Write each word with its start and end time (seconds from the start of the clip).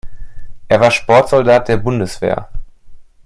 Er 0.67 0.81
war 0.81 0.89
Sportsoldat 0.89 1.67
der 1.67 1.77
Bundeswehr. 1.77 2.49